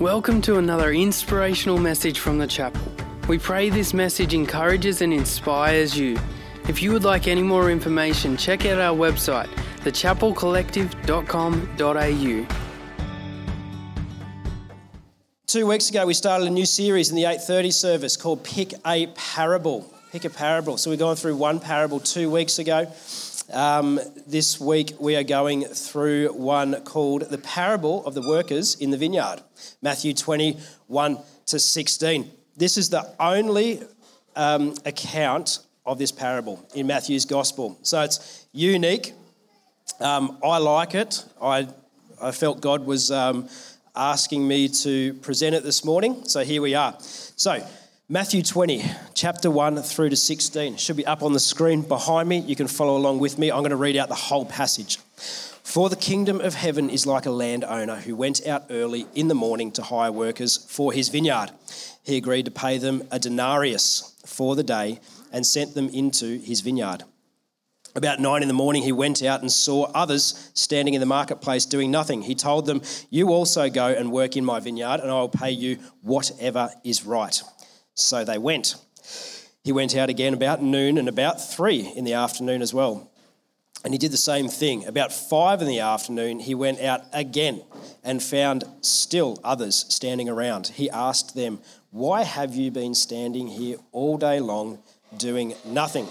[0.00, 2.82] Welcome to another inspirational message from the chapel.
[3.28, 6.18] We pray this message encourages and inspires you.
[6.68, 9.48] If you would like any more information, check out our website,
[9.78, 12.46] thechapelcollective.com.au.
[15.46, 19.06] Two weeks ago, we started a new series in the 8:30 service called "Pick a
[19.06, 20.76] Parable." Pick a parable.
[20.76, 22.86] So we're going through one parable two weeks ago.
[23.52, 28.90] Um, this week, we are going through one called The Parable of the Workers in
[28.90, 29.40] the Vineyard,
[29.80, 32.30] Matthew 21 to 16.
[32.56, 33.82] This is the only
[34.34, 37.78] um, account of this parable in Matthew's Gospel.
[37.82, 39.12] So it's unique.
[40.00, 41.24] Um, I like it.
[41.40, 41.68] I,
[42.20, 43.48] I felt God was um,
[43.94, 46.24] asking me to present it this morning.
[46.24, 46.96] So here we are.
[46.98, 47.64] So,
[48.08, 48.84] Matthew 20,
[49.14, 50.76] chapter 1 through to 16.
[50.76, 52.38] Should be up on the screen behind me.
[52.38, 53.50] You can follow along with me.
[53.50, 54.98] I'm going to read out the whole passage.
[55.64, 59.34] For the kingdom of heaven is like a landowner who went out early in the
[59.34, 61.50] morning to hire workers for his vineyard.
[62.04, 65.00] He agreed to pay them a denarius for the day
[65.32, 67.02] and sent them into his vineyard.
[67.96, 71.66] About nine in the morning, he went out and saw others standing in the marketplace
[71.66, 72.22] doing nothing.
[72.22, 75.50] He told them, You also go and work in my vineyard, and I will pay
[75.50, 77.42] you whatever is right.
[77.96, 78.76] So they went.
[79.64, 83.10] He went out again about noon and about three in the afternoon as well.
[83.84, 84.86] And he did the same thing.
[84.86, 87.62] About five in the afternoon, he went out again
[88.04, 90.68] and found still others standing around.
[90.68, 94.78] He asked them, Why have you been standing here all day long
[95.16, 96.06] doing nothing?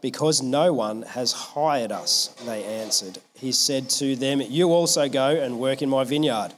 [0.00, 3.18] Because no one has hired us, they answered.
[3.34, 6.54] He said to them, You also go and work in my vineyard.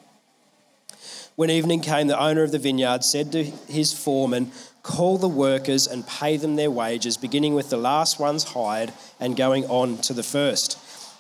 [1.37, 4.53] When evening came, the owner of the vineyard said to his foreman,
[4.85, 9.37] Call the workers and pay them their wages, beginning with the last ones hired and
[9.37, 10.79] going on to the first.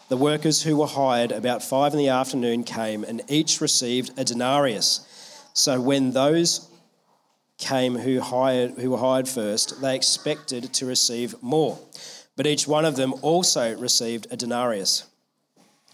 [0.09, 4.23] The workers who were hired about five in the afternoon came, and each received a
[4.23, 5.01] denarius.
[5.53, 6.69] So when those
[7.59, 11.79] came who, hired, who were hired first, they expected to receive more.
[12.36, 15.07] But each one of them also received a denarius.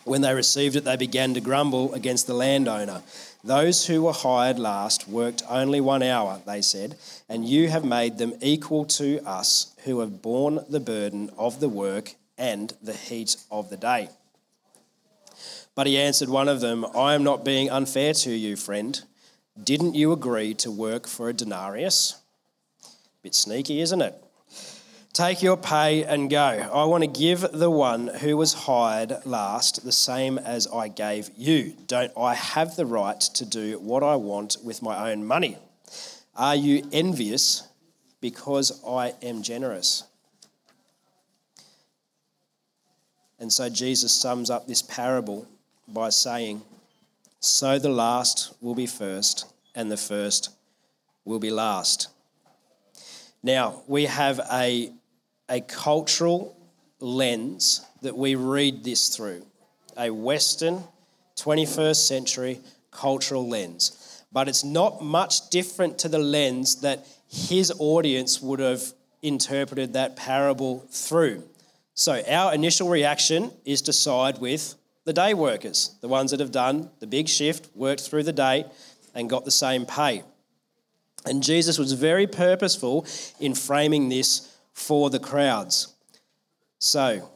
[0.04, 3.02] When they received it, they began to grumble against the landowner.
[3.42, 6.96] Those who were hired last worked only one hour, they said,
[7.28, 11.68] and you have made them equal to us who have borne the burden of the
[11.68, 14.10] work and the heat of the day.
[15.74, 19.00] But he answered one of them, I am not being unfair to you, friend.
[19.62, 22.20] Didn't you agree to work for a denarius?
[23.22, 24.22] Bit sneaky, isn't it?
[25.12, 26.38] Take your pay and go.
[26.38, 31.30] I want to give the one who was hired last the same as I gave
[31.36, 31.74] you.
[31.88, 35.58] Don't I have the right to do what I want with my own money?
[36.36, 37.66] Are you envious
[38.20, 40.04] because I am generous?
[43.40, 45.48] And so Jesus sums up this parable
[45.88, 46.62] by saying,
[47.40, 50.50] So the last will be first, and the first
[51.24, 52.08] will be last.
[53.42, 54.92] Now, we have a
[55.50, 56.56] a cultural
[57.00, 59.44] lens that we read this through,
[59.96, 60.84] a Western
[61.36, 64.22] 21st century cultural lens.
[64.32, 68.82] But it's not much different to the lens that his audience would have
[69.22, 71.42] interpreted that parable through.
[71.94, 74.74] So our initial reaction is to side with
[75.04, 78.64] the day workers, the ones that have done the big shift, worked through the day,
[79.14, 80.22] and got the same pay.
[81.26, 83.06] And Jesus was very purposeful
[83.40, 84.49] in framing this
[84.80, 85.94] for the crowds.
[86.78, 87.28] So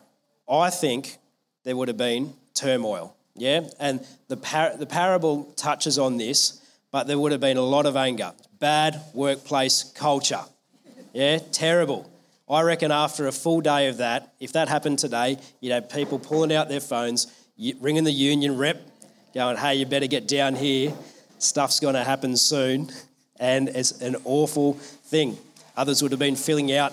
[0.48, 1.18] I think
[1.64, 3.68] there would have been turmoil, yeah?
[3.78, 6.60] And the, par- the parable touches on this,
[6.90, 8.32] but there would have been a lot of anger.
[8.58, 10.40] Bad workplace culture,
[11.12, 11.38] yeah?
[11.52, 12.10] Terrible.
[12.48, 16.18] I reckon after a full day of that, if that happened today, you'd have people
[16.18, 17.26] pulling out their phones,
[17.80, 18.80] ringing the union rep,
[19.34, 20.92] going, hey, you better get down here.
[21.38, 22.90] Stuff's going to happen soon.
[23.38, 25.36] And it's an awful thing.
[25.76, 26.92] Others would have been filling out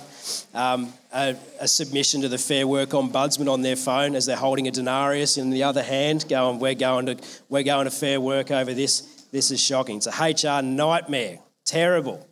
[0.55, 4.67] um, a, a, submission to the Fair Work Ombudsman on their phone as they're holding
[4.67, 8.49] a denarius in the other hand, going, "We're going to we're going to Fair Work
[8.49, 9.01] over this.
[9.31, 9.97] This is shocking.
[9.97, 11.39] It's a HR nightmare.
[11.63, 12.27] Terrible.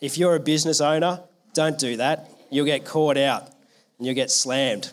[0.00, 1.20] If you're a business owner,
[1.54, 2.30] don't do that.
[2.50, 3.46] You'll get caught out
[3.98, 4.92] and you'll get slammed.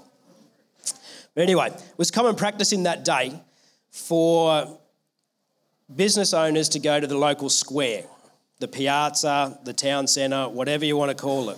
[1.35, 3.39] But anyway, it was common practice in that day
[3.91, 4.79] for
[5.93, 8.03] business owners to go to the local square
[8.59, 11.57] the piazza, the town centre, whatever you want to call it.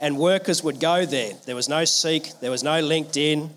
[0.00, 1.32] And workers would go there.
[1.46, 3.48] There was no Seek, there was no LinkedIn,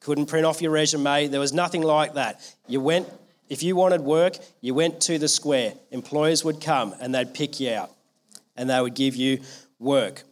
[0.00, 2.40] couldn't print off your resume, there was nothing like that.
[2.68, 3.08] You went,
[3.48, 5.74] if you wanted work, you went to the square.
[5.90, 7.90] Employers would come and they'd pick you out
[8.56, 9.40] and they would give you
[9.78, 10.22] work.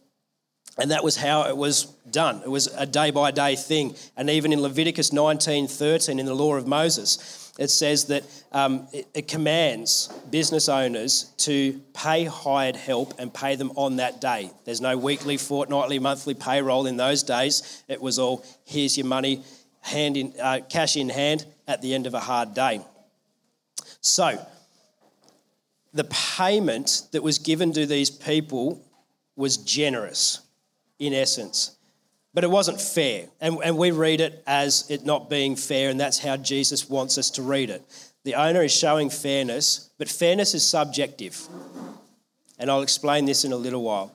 [0.77, 2.41] And that was how it was done.
[2.43, 3.95] It was a day by day thing.
[4.15, 8.23] And even in Leviticus 19:13, in the law of Moses, it says that
[8.53, 14.21] um, it, it commands business owners to pay hired help and pay them on that
[14.21, 14.49] day.
[14.63, 17.83] There's no weekly, fortnightly, monthly payroll in those days.
[17.89, 19.43] It was all here's your money,
[19.81, 22.79] hand in, uh, cash in hand at the end of a hard day.
[23.99, 24.39] So,
[25.93, 28.81] the payment that was given to these people
[29.35, 30.39] was generous
[30.97, 31.75] in essence.
[32.33, 33.27] But it wasn't fair.
[33.41, 37.17] And, and we read it as it not being fair, and that's how Jesus wants
[37.17, 37.83] us to read it.
[38.23, 41.47] The owner is showing fairness, but fairness is subjective.
[42.59, 44.13] And I'll explain this in a little while.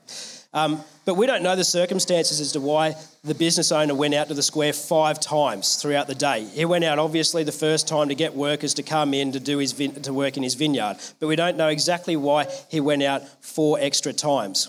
[0.52, 2.94] Um, but we don't know the circumstances as to why
[3.24, 6.44] the business owner went out to the square five times throughout the day.
[6.44, 9.58] He went out obviously the first time to get workers to come in to do
[9.58, 13.02] his vin- to work in his vineyard, but we don't know exactly why he went
[13.02, 14.68] out four extra times.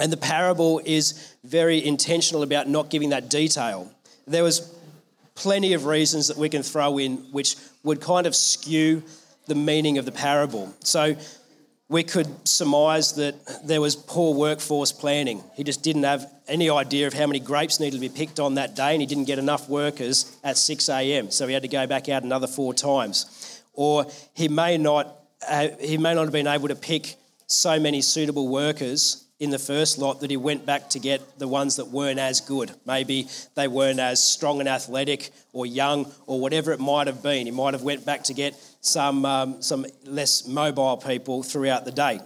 [0.00, 3.90] And the parable is very intentional about not giving that detail.
[4.26, 4.74] There was
[5.34, 9.02] plenty of reasons that we can throw in which would kind of skew
[9.46, 10.74] the meaning of the parable.
[10.80, 11.16] So
[11.88, 15.42] we could surmise that there was poor workforce planning.
[15.54, 18.54] He just didn't have any idea of how many grapes needed to be picked on
[18.54, 21.68] that day, and he didn't get enough workers at 6 a.m., so he had to
[21.68, 23.62] go back out another four times.
[23.72, 25.16] Or he may not,
[25.48, 27.14] uh, he may not have been able to pick
[27.46, 31.46] so many suitable workers in the first lot that he went back to get the
[31.46, 32.72] ones that weren't as good.
[32.84, 37.46] Maybe they weren't as strong and athletic or young or whatever it might have been.
[37.46, 41.92] He might have went back to get some, um, some less mobile people throughout the
[41.92, 42.20] day.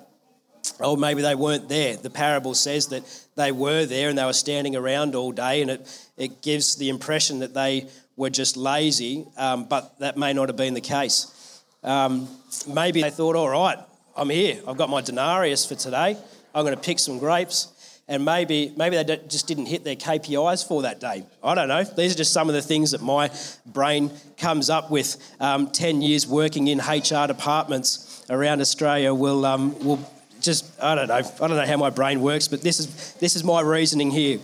[0.79, 1.97] Or maybe they weren't there.
[1.97, 3.03] The parable says that
[3.35, 6.89] they were there and they were standing around all day, and it, it gives the
[6.89, 11.63] impression that they were just lazy, um, but that may not have been the case.
[11.83, 12.29] Um,
[12.67, 13.79] maybe they thought, all right,
[14.17, 14.61] I'm here.
[14.67, 16.17] I've got my denarius for today.
[16.55, 17.69] I'm going to pick some grapes.
[18.09, 21.25] And maybe, maybe they just didn't hit their KPIs for that day.
[21.43, 21.85] I don't know.
[21.85, 23.31] These are just some of the things that my
[23.65, 25.17] brain comes up with.
[25.41, 30.11] Um, 10 years working in HR departments around Australia will, um, will
[30.41, 31.15] just, I don't know.
[31.15, 34.41] I don't know how my brain works, but this is, this is my reasoning here.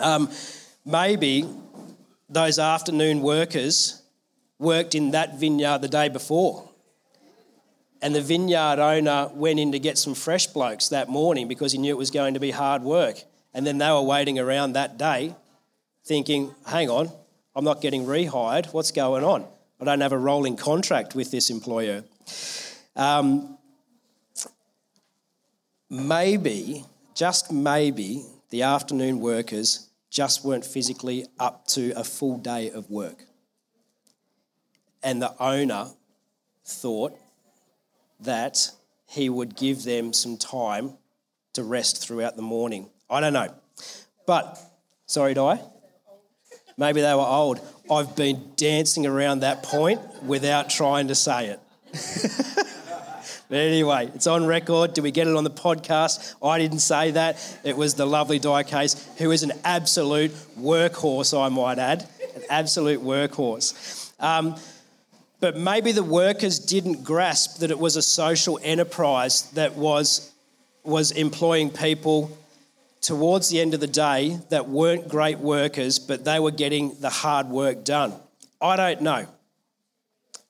[0.00, 0.30] Um,
[0.84, 1.46] maybe
[2.28, 4.02] those afternoon workers
[4.58, 6.68] worked in that vineyard the day before
[8.02, 11.78] and the vineyard owner went in to get some fresh blokes that morning because he
[11.78, 13.22] knew it was going to be hard work.
[13.54, 15.36] And then they were waiting around that day
[16.04, 17.10] thinking, hang on,
[17.54, 18.72] I'm not getting rehired.
[18.72, 19.46] What's going on?
[19.80, 22.02] I don't have a rolling contract with this employer.
[22.96, 23.56] Um,
[25.88, 26.84] maybe,
[27.14, 33.24] just maybe, the afternoon workers just weren't physically up to a full day of work.
[35.02, 35.86] And the owner
[36.64, 37.16] thought,
[38.24, 38.70] that
[39.06, 40.94] he would give them some time
[41.52, 42.88] to rest throughout the morning.
[43.10, 43.52] I don't know.
[44.26, 44.58] But,
[45.06, 45.60] sorry, Di?
[46.78, 47.60] Maybe they were old.
[47.90, 51.60] I've been dancing around that point without trying to say it.
[53.48, 54.94] but anyway, it's on record.
[54.94, 56.34] Did we get it on the podcast?
[56.42, 57.58] I didn't say that.
[57.64, 62.08] It was the lovely Di Case, who is an absolute workhorse, I might add.
[62.34, 64.10] An absolute workhorse.
[64.18, 64.56] Um,
[65.42, 70.30] but maybe the workers didn't grasp that it was a social enterprise that was,
[70.84, 72.38] was employing people
[73.00, 77.10] towards the end of the day that weren't great workers, but they were getting the
[77.10, 78.14] hard work done.
[78.60, 79.26] I don't know.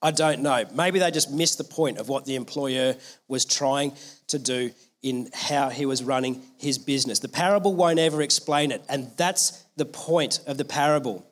[0.03, 0.67] I don't know.
[0.75, 2.95] Maybe they just missed the point of what the employer
[3.29, 3.95] was trying
[4.27, 4.73] to do
[5.03, 7.19] in how he was running his business.
[7.19, 11.27] The parable won't ever explain it, and that's the point of the parable.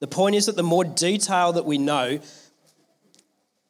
[0.00, 2.20] The point is that the more detail that we know,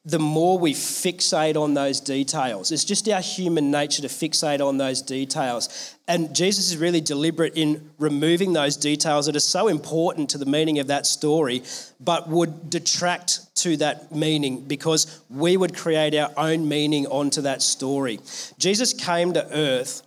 [0.09, 2.73] the more we fixate on those details.
[2.73, 5.95] It's just our human nature to fixate on those details.
[6.07, 10.47] And Jesus is really deliberate in removing those details that are so important to the
[10.47, 11.63] meaning of that story,
[12.01, 17.61] but would detract to that meaning because we would create our own meaning onto that
[17.61, 18.19] story.
[18.59, 20.03] Jesus came to earth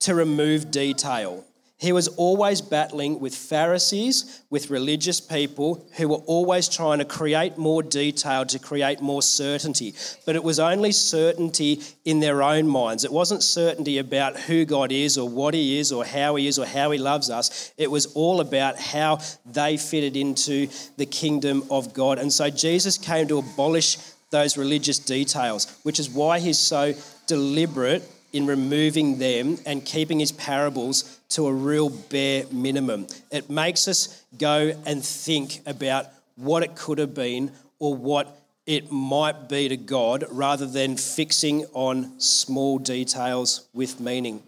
[0.00, 1.44] to remove detail.
[1.78, 7.56] He was always battling with Pharisees, with religious people who were always trying to create
[7.56, 9.94] more detail, to create more certainty.
[10.26, 13.04] But it was only certainty in their own minds.
[13.04, 16.58] It wasn't certainty about who God is or what He is or how He is
[16.58, 17.72] or how He loves us.
[17.76, 20.66] It was all about how they fitted into
[20.96, 22.18] the kingdom of God.
[22.18, 23.98] And so Jesus came to abolish
[24.30, 26.94] those religious details, which is why He's so
[27.28, 33.06] deliberate in removing them and keeping his parables to a real bare minimum.
[33.30, 36.06] It makes us go and think about
[36.36, 41.64] what it could have been or what it might be to God rather than fixing
[41.72, 44.42] on small details with meaning.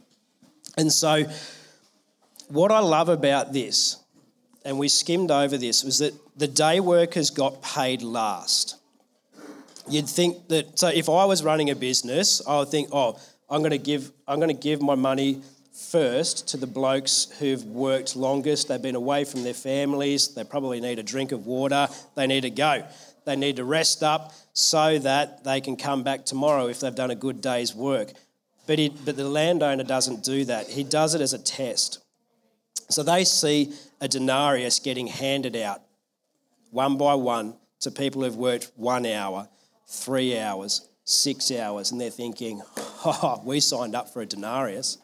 [0.76, 1.24] And so,
[2.48, 3.96] what I love about this,
[4.64, 8.76] and we skimmed over this, was that the day workers got paid last.
[9.88, 13.18] You'd think that, so if I was running a business, I would think, oh,
[13.48, 15.42] I'm going to give, I'm going to give my money
[15.80, 18.68] first to the blokes who've worked longest.
[18.68, 20.34] They've been away from their families.
[20.34, 21.88] They probably need a drink of water.
[22.14, 22.86] They need to go.
[23.24, 27.10] They need to rest up so that they can come back tomorrow if they've done
[27.10, 28.12] a good day's work.
[28.66, 30.68] But, he, but the landowner doesn't do that.
[30.68, 32.02] He does it as a test.
[32.88, 35.82] So they see a denarius getting handed out
[36.70, 39.48] one by one to people who've worked one hour,
[39.88, 44.98] three hours, six hours, and they're thinking, oh, we signed up for a denarius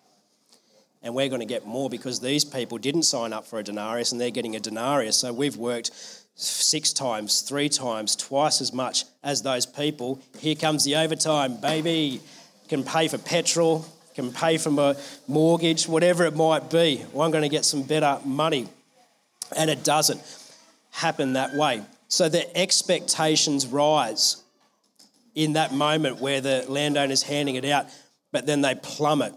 [1.03, 4.13] and we're going to get more because these people didn't sign up for a denarius
[4.13, 5.17] and they're getting a denarius.
[5.17, 5.91] So we've worked
[6.35, 10.21] six times, three times, twice as much as those people.
[10.39, 12.21] Here comes the overtime, baby.
[12.69, 14.97] Can pay for petrol, can pay for my
[15.29, 17.05] mortgage, whatever it might be.
[17.13, 18.69] Well, I'm going to get some better money.
[19.57, 20.21] And it doesn't
[20.91, 21.83] happen that way.
[22.09, 24.43] So the expectations rise
[25.35, 27.87] in that moment where the landowner's handing it out,
[28.33, 29.35] but then they plummet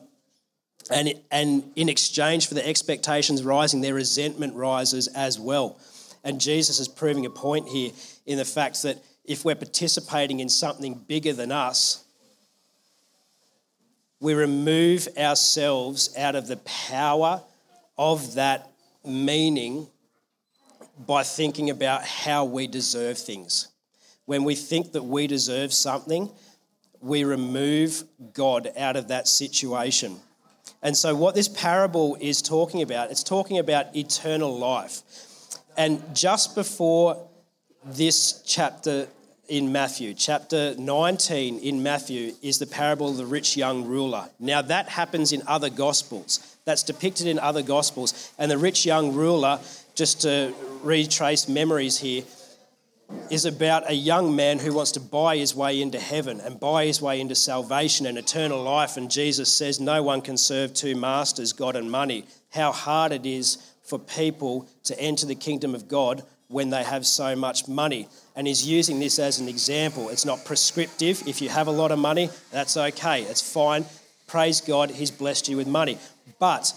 [0.91, 5.79] and, and in exchange for the expectations rising, their resentment rises as well.
[6.23, 7.91] And Jesus is proving a point here
[8.25, 12.03] in the fact that if we're participating in something bigger than us,
[14.19, 17.41] we remove ourselves out of the power
[17.97, 18.71] of that
[19.05, 19.87] meaning
[21.05, 23.69] by thinking about how we deserve things.
[24.25, 26.29] When we think that we deserve something,
[27.01, 30.19] we remove God out of that situation.
[30.81, 35.01] And so, what this parable is talking about, it's talking about eternal life.
[35.77, 37.27] And just before
[37.85, 39.07] this chapter
[39.47, 44.29] in Matthew, chapter 19 in Matthew, is the parable of the rich young ruler.
[44.39, 46.57] Now, that happens in other gospels.
[46.65, 48.31] That's depicted in other gospels.
[48.37, 49.59] And the rich young ruler,
[49.95, 52.23] just to retrace memories here,
[53.29, 56.85] is about a young man who wants to buy his way into heaven and buy
[56.85, 58.97] his way into salvation and eternal life.
[58.97, 62.25] And Jesus says, No one can serve two masters, God and money.
[62.51, 67.05] How hard it is for people to enter the kingdom of God when they have
[67.05, 68.07] so much money.
[68.35, 70.09] And he's using this as an example.
[70.09, 71.27] It's not prescriptive.
[71.27, 73.85] If you have a lot of money, that's okay, it's fine.
[74.27, 75.97] Praise God, he's blessed you with money.
[76.39, 76.73] But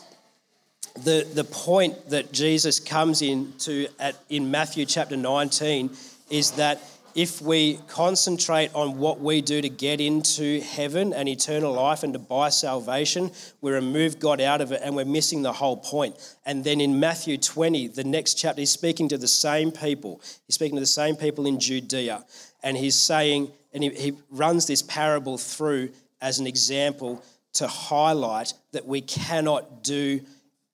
[0.94, 5.90] the, the point that Jesus comes into at, in Matthew chapter 19
[6.32, 6.80] is that
[7.14, 12.14] if we concentrate on what we do to get into heaven and eternal life and
[12.14, 16.16] to buy salvation, we remove God out of it and we're missing the whole point.
[16.46, 20.22] And then in Matthew 20, the next chapter, he's speaking to the same people.
[20.46, 22.24] He's speaking to the same people in Judea.
[22.62, 25.90] And he's saying, and he, he runs this parable through
[26.22, 27.22] as an example
[27.54, 30.22] to highlight that we cannot do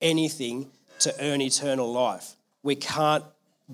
[0.01, 2.37] anything to earn eternal life.
[2.63, 3.25] We can't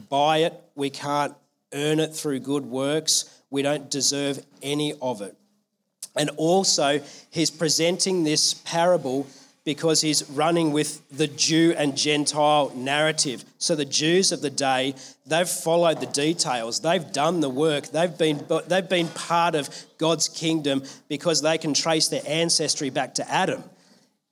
[0.08, 1.34] buy it, we can't
[1.74, 3.42] earn it through good works.
[3.50, 5.36] We don't deserve any of it.
[6.16, 7.00] And also,
[7.30, 9.26] he's presenting this parable
[9.64, 13.44] because he's running with the Jew and Gentile narrative.
[13.58, 14.94] So the Jews of the day,
[15.26, 20.28] they've followed the details, they've done the work, they've been, they've been part of God's
[20.28, 23.64] kingdom because they can trace their ancestry back to Adam.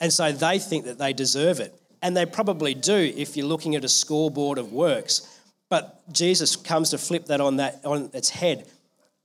[0.01, 1.75] And so they think that they deserve it.
[2.03, 5.41] And they probably do if you're looking at a scoreboard of works.
[5.73, 8.67] But Jesus comes to flip that on that on its head,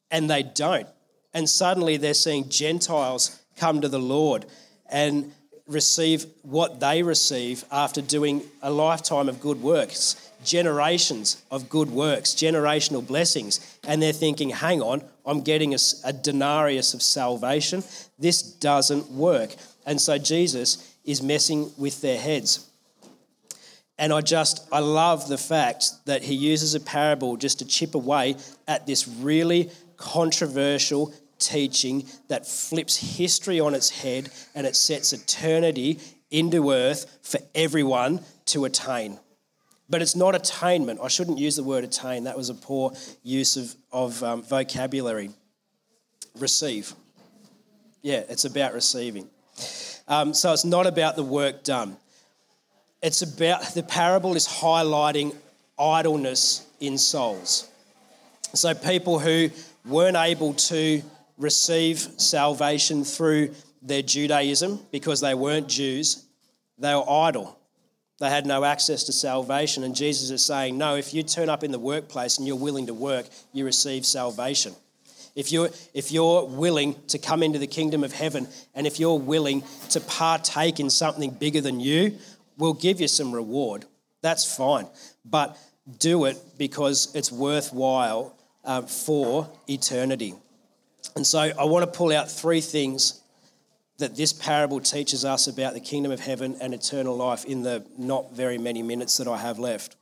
[0.09, 0.87] and they don't.
[1.33, 4.45] And suddenly they're seeing Gentiles come to the Lord
[4.89, 5.33] and
[5.67, 12.33] receive what they receive after doing a lifetime of good works, generations of good works,
[12.33, 13.77] generational blessings.
[13.85, 17.83] And they're thinking, hang on, I'm getting a, a denarius of salvation.
[18.17, 19.53] This doesn't work.
[19.85, 22.66] And so Jesus is messing with their heads.
[23.99, 27.95] And I just, I love the fact that he uses a parable just to chip
[27.95, 28.35] away
[28.67, 35.99] at this really controversial teaching that flips history on its head and it sets eternity
[36.29, 39.19] into earth for everyone to attain.
[39.89, 40.99] But it's not attainment.
[41.01, 42.25] I shouldn't use the word attain.
[42.25, 42.91] That was a poor
[43.23, 45.31] use of, of um, vocabulary.
[46.37, 46.93] Receive.
[48.01, 49.27] Yeah, it's about receiving.
[50.07, 51.97] Um, so it's not about the work done
[53.01, 55.35] it's about the parable is highlighting
[55.77, 57.69] idleness in souls.
[58.53, 59.49] So, people who
[59.85, 61.01] weren't able to
[61.37, 66.25] receive salvation through their Judaism because they weren't Jews,
[66.77, 67.57] they were idle.
[68.19, 69.83] They had no access to salvation.
[69.83, 72.87] And Jesus is saying, No, if you turn up in the workplace and you're willing
[72.87, 74.73] to work, you receive salvation.
[75.35, 79.19] If you're, if you're willing to come into the kingdom of heaven and if you're
[79.19, 82.17] willing to partake in something bigger than you,
[82.57, 83.85] we'll give you some reward.
[84.21, 84.87] That's fine.
[85.23, 85.57] But
[85.99, 88.35] do it because it's worthwhile
[88.65, 90.33] uh, for eternity.
[91.15, 93.21] And so I want to pull out three things
[93.97, 97.83] that this parable teaches us about the kingdom of heaven and eternal life in the
[97.97, 99.95] not very many minutes that I have left.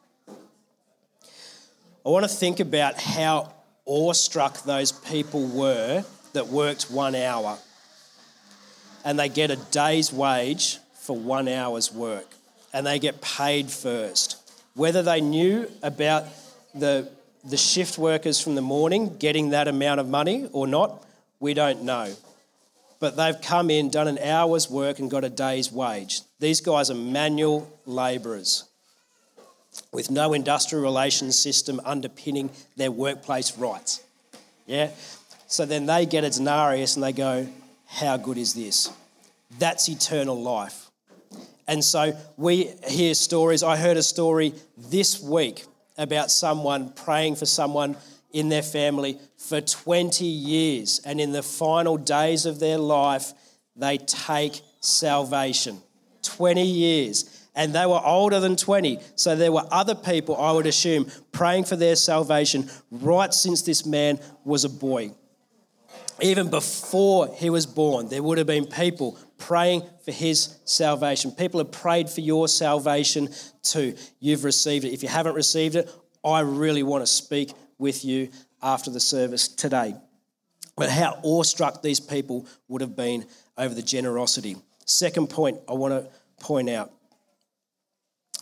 [2.06, 3.54] I want to think about how
[3.86, 7.58] awestruck those people were that worked one hour
[9.06, 12.35] and they get a day's wage for one hour's work
[12.76, 14.36] and they get paid first.
[14.74, 16.26] Whether they knew about
[16.76, 17.10] the,
[17.46, 21.02] the shift workers from the morning getting that amount of money or not,
[21.40, 22.14] we don't know.
[23.00, 26.20] But they've come in, done an hour's work, and got a day's wage.
[26.42, 28.66] These guys are manual labourers
[29.94, 34.04] with no industrial relations system underpinning their workplace rights.
[34.66, 34.90] Yeah?
[35.48, 37.48] So then they get a denarius and they go,
[37.88, 38.92] How good is this?
[39.60, 40.85] That's eternal life.
[41.68, 43.64] And so we hear stories.
[43.64, 45.66] I heard a story this week
[45.98, 47.98] about someone praying for someone
[48.32, 51.02] in their family for 20 years.
[51.06, 53.34] And in the final days of their life,
[53.76, 55.82] they take salvation.
[56.22, 59.00] 20 years and they were older than 20.
[59.16, 63.86] So there were other people, I would assume, praying for their salvation right since this
[63.86, 65.12] man was a boy.
[66.22, 71.32] Even before he was born, there would have been people praying for his salvation.
[71.32, 73.30] People have prayed for your salvation
[73.62, 73.96] too.
[74.20, 74.94] You've received it.
[74.94, 75.92] If you haven't received it,
[76.24, 78.30] I really want to speak with you
[78.62, 79.96] after the service today.
[80.76, 83.26] But how awestruck these people would have been
[83.58, 84.58] over the generosity.
[84.86, 86.10] Second point I want to
[86.44, 86.92] point out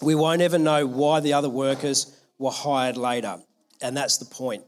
[0.02, 3.40] we won't ever know why the other workers were hired later.
[3.82, 4.64] And that's the point.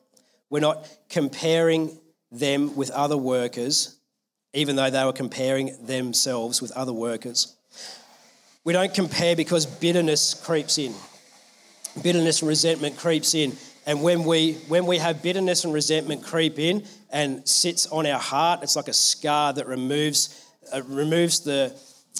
[0.49, 1.97] We're not comparing
[2.31, 3.94] them with other workers,
[4.55, 7.55] even though they were comparing themselves with other workers.
[8.63, 10.93] We don't compare because bitterness creeps in.
[12.01, 13.53] Bitterness and resentment creeps in.
[13.85, 18.19] And when we, when we have bitterness and resentment creep in and sits on our
[18.19, 20.43] heart, it's like a scar that removes,
[20.73, 21.75] uh, removes the,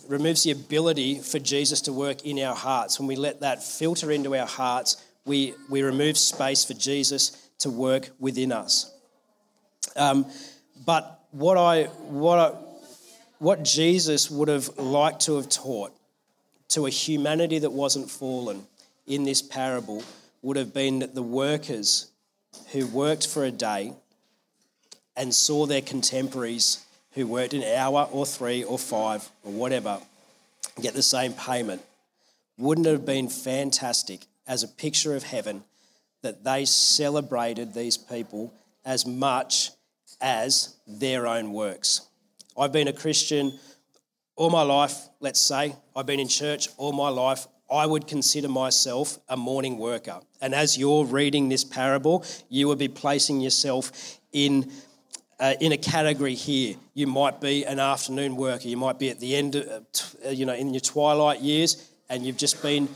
[0.08, 3.00] removes the ability for Jesus to work in our hearts.
[3.00, 7.72] When we let that filter into our hearts, we, we remove space for Jesus to
[7.72, 8.94] work within us.
[9.96, 10.28] Um,
[10.86, 12.56] but what I, what I,
[13.40, 15.92] what Jesus would have liked to have taught
[16.70, 18.66] to a humanity that wasn't fallen
[19.06, 20.02] in this parable
[20.42, 22.10] would have been that the workers
[22.72, 23.92] who worked for a day
[25.18, 30.00] and saw their contemporaries who worked an hour or three or five or whatever
[30.82, 31.82] get the same payment.
[32.58, 35.66] Wouldn't it have been fantastic as a picture of heaven
[36.22, 38.54] that they celebrated these people
[38.86, 39.72] as much
[40.22, 42.02] as their own works?
[42.58, 43.60] I've been a Christian
[44.36, 45.76] all my life, let's say.
[45.96, 47.48] I've been in church all my life.
[47.72, 50.20] I would consider myself a morning worker.
[50.42, 54.72] And as you're reading this parable, you would be placing yourself in
[55.40, 56.76] uh, in a category here.
[56.94, 58.68] You might be an afternoon worker.
[58.68, 59.84] You might be at the end, of,
[60.26, 62.88] uh, you know, in your twilight years, and you've just been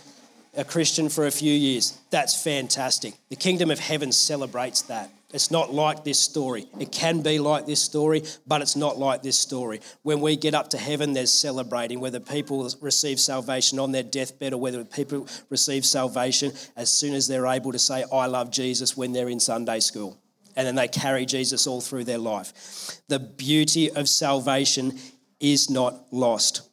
[0.55, 1.97] a Christian for a few years.
[2.11, 3.15] That's fantastic.
[3.29, 5.11] The kingdom of heaven celebrates that.
[5.31, 6.65] It's not like this story.
[6.79, 9.79] It can be like this story, but it's not like this story.
[10.01, 14.53] When we get up to heaven, there's celebrating whether people receive salvation on their deathbed
[14.53, 18.97] or whether people receive salvation as soon as they're able to say, I love Jesus
[18.97, 20.19] when they're in Sunday school
[20.55, 23.01] and then they carry Jesus all through their life.
[23.07, 24.97] The beauty of salvation
[25.39, 26.67] is not lost.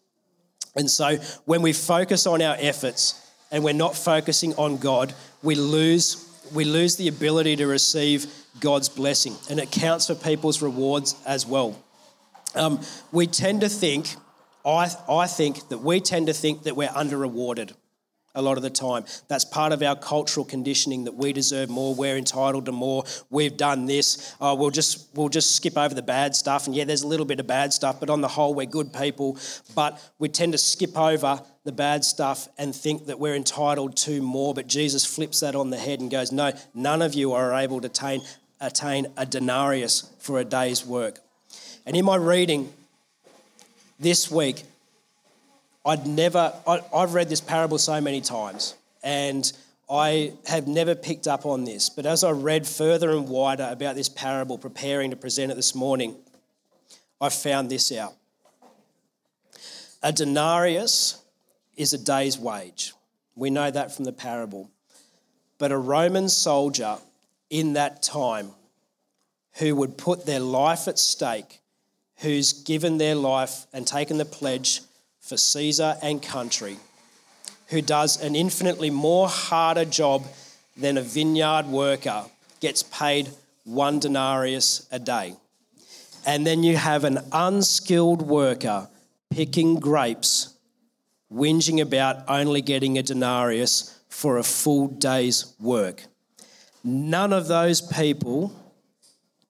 [0.76, 3.20] And so when we focus on our efforts
[3.52, 6.22] and we're not focusing on God, we lose
[6.54, 8.26] we lose the ability to receive
[8.60, 11.76] God's blessing, and it counts for people's rewards as well.
[12.54, 12.80] Um,
[13.12, 14.08] we tend to think,
[14.64, 17.74] I, I think that we tend to think that we're under rewarded
[18.36, 19.04] a lot of the time.
[19.28, 23.56] That's part of our cultural conditioning that we deserve more, we're entitled to more, we've
[23.56, 24.34] done this.
[24.40, 26.66] Uh, we'll just we'll just skip over the bad stuff.
[26.66, 28.92] And yeah, there's a little bit of bad stuff, but on the whole, we're good
[28.92, 29.38] people.
[29.74, 34.22] But we tend to skip over the bad stuff and think that we're entitled to
[34.22, 34.54] more.
[34.54, 37.80] But Jesus flips that on the head and goes, No, none of you are able
[37.80, 38.20] to attain,
[38.60, 41.18] attain a denarius for a day's work.
[41.84, 42.72] And in my reading
[43.98, 44.62] this week,
[45.84, 49.50] I'd never, I, I've read this parable so many times and
[49.88, 51.88] I have never picked up on this.
[51.88, 55.74] But as I read further and wider about this parable, preparing to present it this
[55.74, 56.16] morning,
[57.20, 58.14] I found this out.
[60.02, 61.22] A denarius
[61.76, 62.94] is a day's wage.
[63.36, 64.70] We know that from the parable.
[65.58, 66.98] But a Roman soldier
[67.50, 68.50] in that time
[69.58, 71.60] who would put their life at stake,
[72.18, 74.82] who's given their life and taken the pledge
[75.20, 76.76] for Caesar and country,
[77.68, 80.24] who does an infinitely more harder job
[80.76, 82.24] than a vineyard worker,
[82.60, 83.30] gets paid
[83.64, 85.34] one denarius a day.
[86.26, 88.88] And then you have an unskilled worker
[89.30, 90.54] picking grapes,
[91.32, 96.04] whinging about only getting a denarius for a full day's work.
[96.86, 98.52] None of those people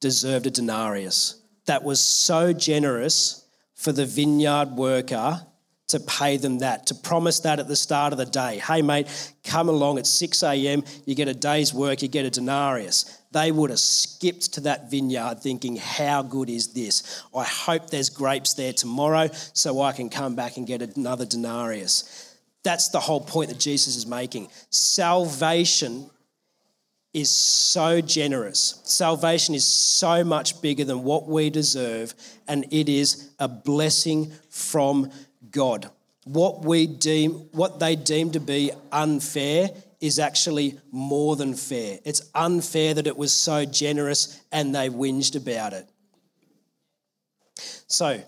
[0.01, 1.39] deserved a denarius.
[1.67, 3.45] That was so generous
[3.75, 5.47] for the vineyard worker
[5.89, 8.59] to pay them that, to promise that at the start of the day.
[8.59, 12.31] Hey, mate, come along at 6 a.m., you get a day's work, you get a
[12.31, 13.21] denarius.
[13.33, 17.23] They would have skipped to that vineyard thinking, How good is this?
[17.37, 22.35] I hope there's grapes there tomorrow so I can come back and get another denarius.
[22.63, 24.49] That's the whole point that Jesus is making.
[24.71, 26.11] Salvation
[27.17, 28.79] is so generous.
[28.85, 32.15] Salvation is so much bigger than what we deserve,
[32.47, 35.11] and it is a blessing from
[35.51, 35.91] God.
[36.25, 42.01] What we deem, what they deem to be unfair is actually more than fair.
[42.05, 45.89] It's unfair that it was so generous and they whinged about it.
[47.87, 48.21] So,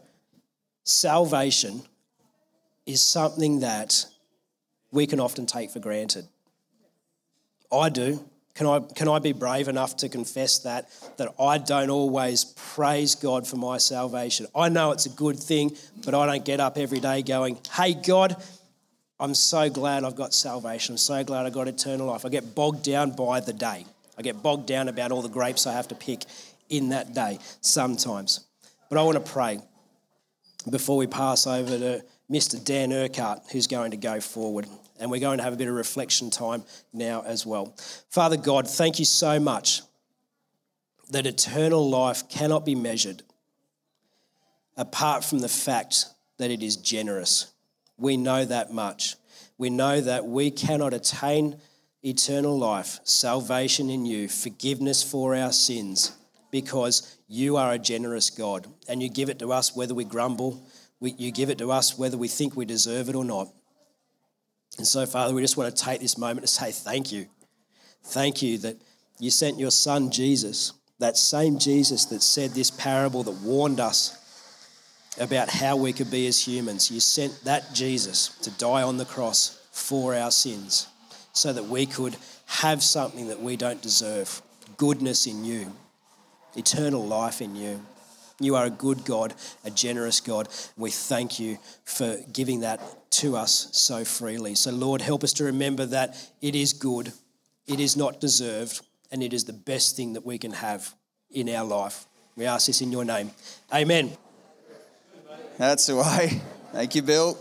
[0.85, 1.83] salvation
[2.87, 4.07] is something that
[4.91, 6.27] we can often take for granted.
[7.71, 8.25] I do.
[8.59, 10.91] Can I, can I be brave enough to confess that?
[11.17, 14.49] That I don't always praise God for my salvation.
[14.53, 17.95] I know it's a good thing, but I don't get up every day going, hey,
[17.95, 18.35] God,
[19.21, 20.95] I'm so glad I've got salvation.
[20.95, 22.25] I'm so glad I got eternal life.
[22.25, 23.87] I get bogged down by the day.
[24.19, 26.25] I get bogged down about all the grapes I have to pick
[26.69, 28.41] in that day sometimes.
[28.91, 29.61] But I want to pray
[30.69, 32.63] before we pass over to Mr.
[32.65, 34.67] Dan Urquhart, who's going to go forward
[35.01, 37.75] and we're going to have a bit of reflection time now as well.
[38.11, 39.83] Father God, thank you so much
[41.11, 43.23] that eternal life cannot be measured
[44.77, 46.07] apart from the fact
[46.39, 47.53] that it is generous.
[47.97, 49.17] We know that much.
[49.57, 51.57] We know that we cannot attain
[52.03, 56.13] eternal life, salvation in you, forgiveness for our sins,
[56.51, 60.63] because you are a generous God and you give it to us whether we grumble,
[61.01, 63.49] you give it to us whether we think we deserve it or not.
[64.79, 67.27] And so, Father, we just want to take this moment to say thank you.
[68.05, 68.81] Thank you that
[69.19, 74.15] you sent your son, Jesus, that same Jesus that said this parable that warned us
[75.21, 76.91] about how we could be as humans.
[76.91, 80.87] You sent that Jesus to die on the cross for our sins
[81.33, 84.43] so that we could have something that we don't deserve
[84.77, 85.73] goodness in you,
[86.57, 87.81] eternal life in you.
[88.41, 90.49] You are a good God, a generous God.
[90.77, 94.55] We thank you for giving that to us so freely.
[94.55, 97.13] So, Lord, help us to remember that it is good,
[97.67, 100.95] it is not deserved, and it is the best thing that we can have
[101.31, 102.07] in our life.
[102.37, 103.33] We ask this in your name.
[103.75, 104.13] Amen.
[105.57, 106.41] That's the way.
[106.73, 107.37] Thank you, Bill.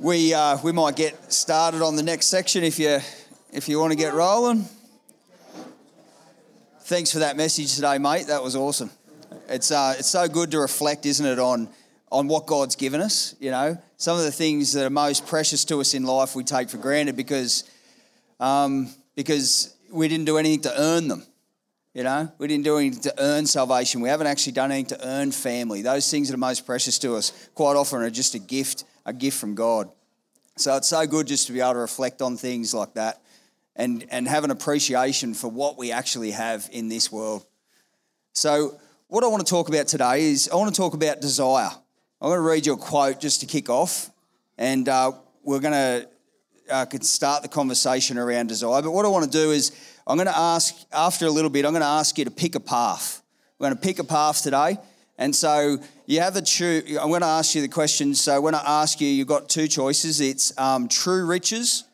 [0.00, 2.98] We, uh, we might get started on the next section if you,
[3.52, 4.64] if you want to get rolling.
[6.80, 8.26] Thanks for that message today, mate.
[8.26, 8.90] That was awesome.
[9.48, 11.68] It's, uh, it's so good to reflect, isn't it, on,
[12.10, 13.34] on what God's given us.
[13.40, 16.44] You know, some of the things that are most precious to us in life we
[16.44, 17.64] take for granted because,
[18.40, 21.24] um, because we didn't do anything to earn them.
[21.94, 24.00] You know, we didn't do anything to earn salvation.
[24.00, 25.82] We haven't actually done anything to earn family.
[25.82, 29.12] Those things that are most precious to us quite often are just a gift, a
[29.12, 29.88] gift from God.
[30.56, 33.20] So it's so good just to be able to reflect on things like that
[33.76, 37.44] and, and have an appreciation for what we actually have in this world.
[38.32, 41.70] So what I want to talk about today is I want to talk about desire.
[42.20, 44.10] I'm going to read you a quote just to kick off,
[44.56, 45.12] and uh,
[45.42, 46.08] we're going to
[46.70, 48.80] uh, start the conversation around desire.
[48.80, 49.72] But what I want to do is
[50.06, 52.54] I'm going to ask, after a little bit, I'm going to ask you to pick
[52.54, 53.22] a path.
[53.58, 54.78] We're going to pick a path today.
[55.18, 58.14] And so you have a true, I'm going to ask you the question.
[58.14, 61.84] So when I ask you, you've got two choices it's um, true riches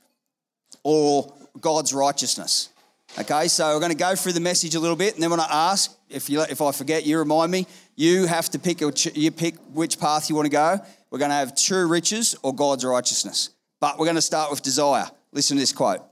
[0.85, 2.70] or God's righteousness.
[3.19, 5.41] Okay, so we're going to go through the message a little bit, and then when
[5.41, 7.67] I ask, if you if I forget, you remind me.
[7.97, 10.79] You have to pick you pick which path you want to go.
[11.11, 13.51] We're going to have true riches or God's righteousness.
[13.81, 15.11] But we're going to start with desire.
[15.33, 16.03] Listen to this quote.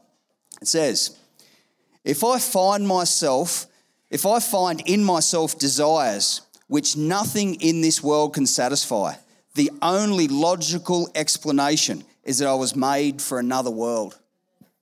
[0.60, 1.16] It says,
[2.04, 3.66] "If I find myself,
[4.10, 9.14] if I find in myself desires which nothing in this world can satisfy,
[9.54, 14.18] the only logical explanation is that I was made for another world."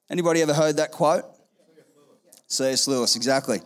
[0.09, 1.27] Anybody ever heard that quote?
[2.49, 2.87] C.S.
[2.89, 3.61] Lewis, exactly.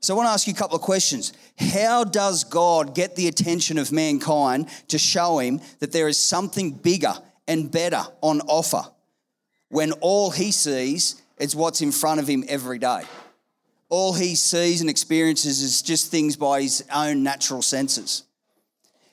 [0.00, 1.32] So I want to ask you a couple of questions.
[1.58, 6.70] How does God get the attention of mankind to show him that there is something
[6.70, 7.14] bigger
[7.48, 8.82] and better on offer
[9.68, 13.02] when all he sees is what's in front of him every day?
[13.88, 18.24] All he sees and experiences is just things by his own natural senses.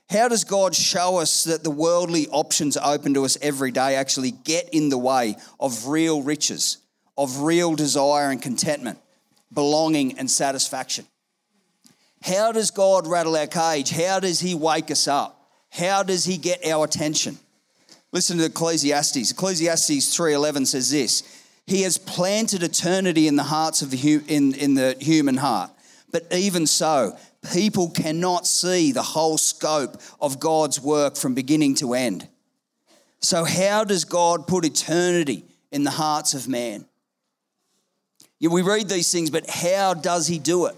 [0.09, 4.31] How does God show us that the worldly options open to us every day actually
[4.31, 6.77] get in the way of real riches,
[7.17, 8.99] of real desire and contentment,
[9.53, 11.05] belonging and satisfaction?
[12.21, 13.91] How does God rattle our cage?
[13.91, 15.49] How does He wake us up?
[15.69, 17.37] How does He get our attention?
[18.13, 19.31] Listen to Ecclesiastes.
[19.31, 21.23] Ecclesiastes 3:11 says this:
[21.65, 25.71] He has planted eternity in the hearts of the in, in the human heart.
[26.11, 27.17] But even so,
[27.51, 32.27] people cannot see the whole scope of God's work from beginning to end.
[33.19, 36.85] So, how does God put eternity in the hearts of man?
[38.43, 40.75] Yeah, we read these things, but how does He do it?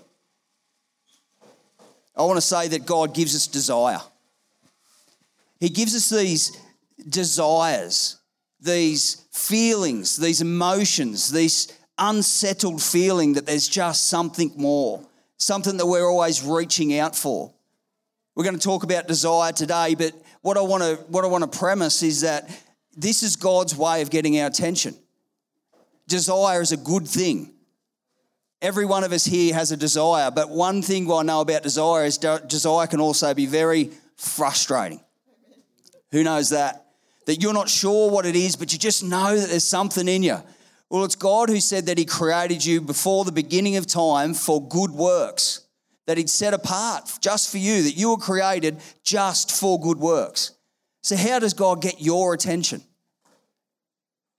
[2.16, 4.02] I want to say that God gives us desire.
[5.60, 6.56] He gives us these
[7.10, 8.18] desires,
[8.62, 15.04] these feelings, these emotions, this unsettled feeling that there's just something more
[15.38, 17.52] something that we're always reaching out for.
[18.36, 21.52] We're going to talk about desire today, but what I want to what I want
[21.52, 22.48] to premise is that
[22.96, 24.94] this is God's way of getting our attention.
[26.08, 27.55] Desire is a good thing.
[28.62, 32.06] Every one of us here has a desire, but one thing I know about desire
[32.06, 35.02] is desire can also be very frustrating.
[36.12, 36.86] Who knows that?
[37.26, 40.24] That you're not sure what it is, but you just know that there's something in
[40.24, 40.42] you.
[40.90, 44.66] Well, it's God who said that He created you before the beginning of time for
[44.66, 45.62] good works,
[46.06, 50.52] that He'd set apart just for you, that you were created just for good works.
[51.02, 52.82] So, how does God get your attention?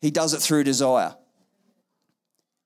[0.01, 1.17] He does it through desire.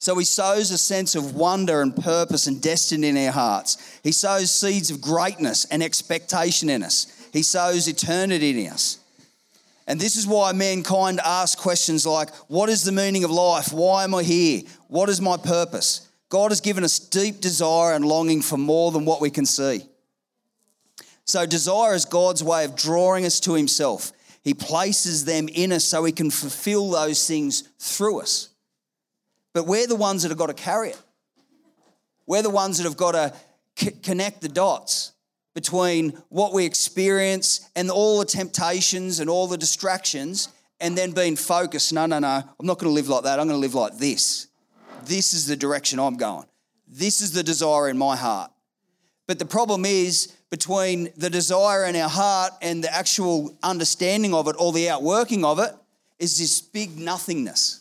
[0.00, 4.00] So he sows a sense of wonder and purpose and destiny in our hearts.
[4.02, 7.28] He sows seeds of greatness and expectation in us.
[7.34, 8.98] He sows eternity in us.
[9.86, 13.72] And this is why mankind asks questions like What is the meaning of life?
[13.72, 14.62] Why am I here?
[14.88, 16.08] What is my purpose?
[16.30, 19.82] God has given us deep desire and longing for more than what we can see.
[21.24, 24.12] So, desire is God's way of drawing us to Himself.
[24.42, 28.49] He places them in us so He can fulfill those things through us.
[29.52, 31.02] But we're the ones that have got to carry it.
[32.26, 33.34] We're the ones that have got to
[33.76, 35.12] c- connect the dots
[35.54, 40.48] between what we experience and all the temptations and all the distractions
[40.80, 43.38] and then being focused no, no, no, I'm not going to live like that.
[43.38, 44.46] I'm going to live like this.
[45.04, 46.46] This is the direction I'm going.
[46.88, 48.50] This is the desire in my heart.
[49.26, 54.48] But the problem is between the desire in our heart and the actual understanding of
[54.48, 55.72] it or the outworking of it
[56.18, 57.79] is this big nothingness.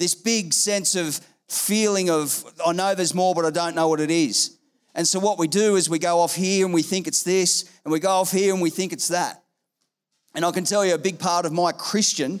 [0.00, 4.00] This big sense of feeling of, I know there's more, but I don't know what
[4.00, 4.56] it is.
[4.94, 7.70] And so what we do is we go off here and we think it's this,
[7.84, 9.42] and we go off here and we think it's that.
[10.34, 12.40] And I can tell you a big part of my Christian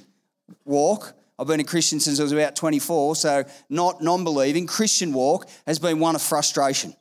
[0.64, 5.12] walk, I've been a Christian since I was about 24, so not non believing, Christian
[5.12, 6.96] walk has been one of frustration,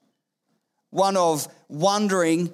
[0.89, 2.51] one of wondering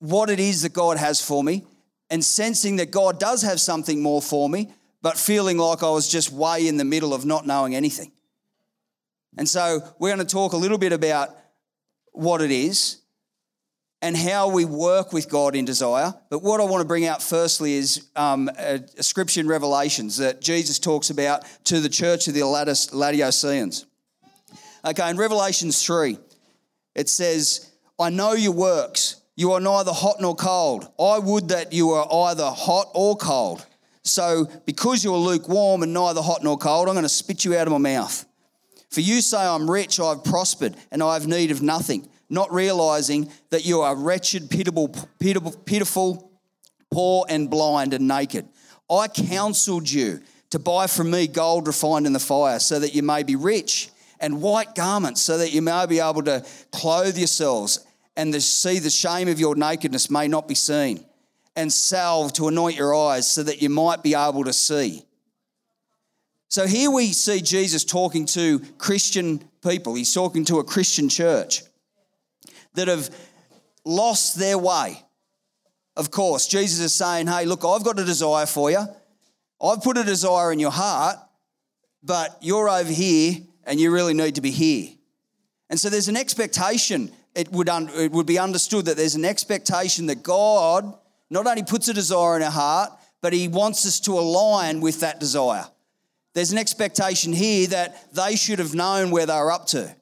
[0.00, 1.64] what it is that God has for me
[2.10, 6.08] and sensing that God does have something more for me, but feeling like I was
[6.08, 8.12] just way in the middle of not knowing anything.
[9.36, 11.36] And so we're going to talk a little bit about
[12.12, 13.02] what it is
[14.02, 16.14] and how we work with God in desire.
[16.30, 20.18] But what I want to bring out firstly is um, a, a, scripture in Revelations
[20.18, 23.86] that Jesus talks about to the church of the Laodiceans.
[24.84, 26.18] Okay, in Revelations 3,
[26.94, 29.22] it says, I know your works.
[29.34, 30.90] You are neither hot nor cold.
[30.98, 33.66] I would that you were either hot or cold.
[34.06, 37.66] So, because you're lukewarm and neither hot nor cold, I'm going to spit you out
[37.66, 38.24] of my mouth.
[38.90, 43.30] For you say, I'm rich, I've prospered, and I have need of nothing, not realizing
[43.50, 46.30] that you are wretched, pitiable, pitiful,
[46.90, 48.46] poor, and blind and naked.
[48.88, 53.02] I counseled you to buy from me gold refined in the fire, so that you
[53.02, 53.90] may be rich,
[54.20, 57.84] and white garments, so that you may be able to clothe yourselves,
[58.16, 61.04] and to see the shame of your nakedness may not be seen,
[61.56, 65.06] and salve to anoint your eyes, so that you might be able to see.
[66.48, 69.94] So here we see Jesus talking to Christian people.
[69.94, 71.62] He's talking to a Christian church
[72.74, 73.10] that have
[73.84, 75.02] lost their way.
[75.96, 78.86] Of course, Jesus is saying, Hey, look, I've got a desire for you.
[79.60, 81.16] I've put a desire in your heart,
[82.02, 84.90] but you're over here and you really need to be here.
[85.70, 87.10] And so there's an expectation.
[87.34, 90.96] It would, un- it would be understood that there's an expectation that God
[91.30, 95.00] not only puts a desire in our heart, but He wants us to align with
[95.00, 95.66] that desire.
[96.34, 99.94] There's an expectation here that they should have known where they're up to,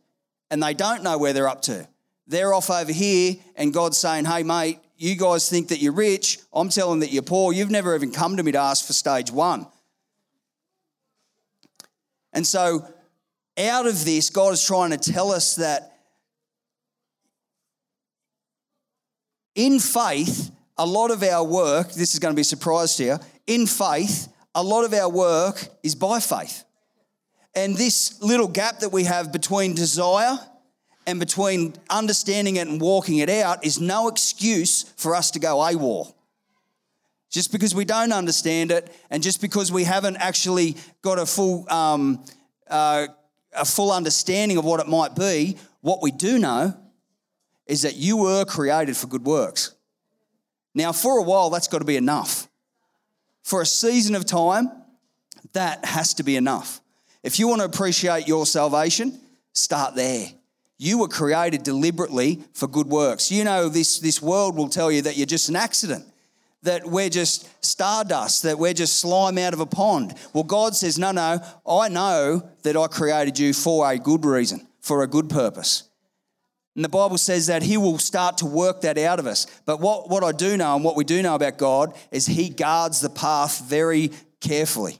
[0.50, 1.88] and they don't know where they're up to.
[2.26, 6.38] They're off over here, and God's saying, Hey, mate, you guys think that you're rich.
[6.52, 7.52] I'm telling that you're poor.
[7.52, 9.66] You've never even come to me to ask for stage one.
[12.32, 12.86] And so
[13.58, 15.96] out of this, God is trying to tell us that
[19.54, 23.04] in faith, a lot of our work, this is going to be a surprise to
[23.04, 26.64] you, in faith, a lot of our work is by faith.
[27.54, 30.38] And this little gap that we have between desire
[31.06, 35.56] and between understanding it and walking it out is no excuse for us to go
[35.56, 36.14] AWOL.
[37.30, 41.70] Just because we don't understand it and just because we haven't actually got a full,
[41.70, 42.24] um,
[42.68, 43.08] uh,
[43.52, 46.74] a full understanding of what it might be, what we do know
[47.66, 49.73] is that you were created for good works.
[50.74, 52.48] Now, for a while, that's got to be enough.
[53.42, 54.70] For a season of time,
[55.52, 56.80] that has to be enough.
[57.22, 59.20] If you want to appreciate your salvation,
[59.52, 60.28] start there.
[60.76, 63.30] You were created deliberately for good works.
[63.30, 66.04] You know, this, this world will tell you that you're just an accident,
[66.62, 70.14] that we're just stardust, that we're just slime out of a pond.
[70.32, 74.66] Well, God says, no, no, I know that I created you for a good reason,
[74.80, 75.84] for a good purpose.
[76.76, 79.46] And the Bible says that He will start to work that out of us.
[79.64, 82.48] But what, what I do know and what we do know about God is He
[82.48, 84.10] guards the path very
[84.40, 84.98] carefully.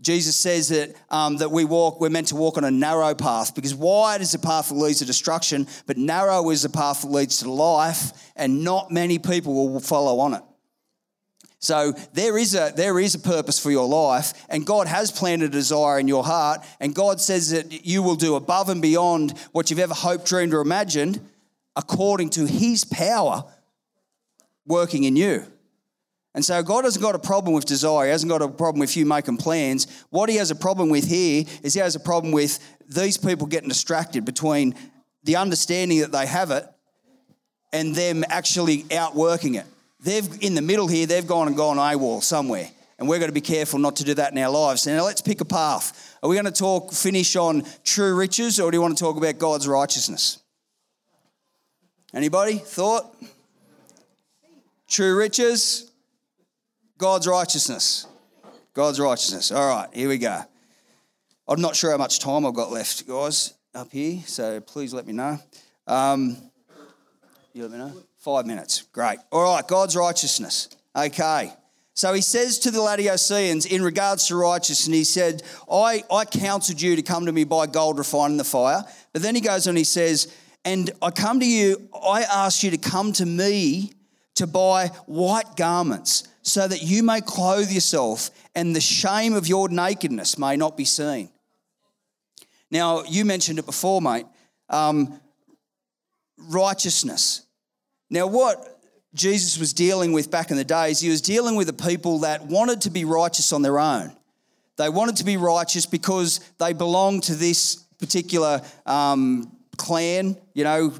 [0.00, 3.54] Jesus says that, um, that we walk, we're meant to walk on a narrow path
[3.54, 7.08] because wide is the path that leads to destruction, but narrow is the path that
[7.08, 10.42] leads to life, and not many people will follow on it.
[11.64, 15.46] So there is a there is a purpose for your life, and God has planted
[15.46, 19.32] a desire in your heart, and God says that you will do above and beyond
[19.52, 21.26] what you've ever hoped, dreamed, or imagined,
[21.74, 23.44] according to His power
[24.66, 25.46] working in you.
[26.34, 28.04] And so God hasn't got a problem with desire.
[28.06, 29.86] He hasn't got a problem with you making plans.
[30.10, 33.46] What he has a problem with here is he has a problem with these people
[33.46, 34.74] getting distracted between
[35.22, 36.66] the understanding that they have it
[37.72, 39.66] and them actually outworking it
[40.04, 42.68] they've in the middle here, they've gone and gone AWOL somewhere.
[42.98, 44.86] And we're going to be careful not to do that in our lives.
[44.86, 46.16] Now let's pick a path.
[46.22, 49.16] Are we going to talk finish on true riches or do you want to talk
[49.16, 50.38] about God's righteousness?
[52.14, 52.58] Anybody?
[52.58, 53.16] Thought?
[54.86, 55.90] True riches,
[56.98, 58.06] God's righteousness.
[58.74, 59.50] God's righteousness.
[59.50, 60.42] All right, here we go.
[61.48, 65.06] I'm not sure how much time I've got left, guys, up here, so please let
[65.06, 65.38] me know.
[65.86, 66.36] Um,
[67.52, 67.92] you let me know?
[68.24, 68.84] Five minutes.
[68.90, 69.18] Great.
[69.30, 70.70] All right, God's righteousness.
[70.96, 71.52] Okay.
[71.92, 76.80] So he says to the Laodiceans in regards to righteousness, he said, I, I counseled
[76.80, 78.82] you to come to me buy gold refined in the fire.
[79.12, 80.34] But then he goes on he says,
[80.64, 83.92] And I come to you, I ask you to come to me
[84.36, 89.68] to buy white garments so that you may clothe yourself and the shame of your
[89.68, 91.28] nakedness may not be seen.
[92.70, 94.24] Now, you mentioned it before, mate.
[94.70, 95.20] Um,
[96.38, 97.43] righteousness.
[98.14, 98.80] Now, what
[99.12, 102.46] Jesus was dealing with back in the days, he was dealing with the people that
[102.46, 104.12] wanted to be righteous on their own.
[104.76, 110.92] They wanted to be righteous because they belonged to this particular um, clan, you know,